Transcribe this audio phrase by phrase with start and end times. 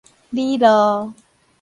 [0.31, 1.13] 理路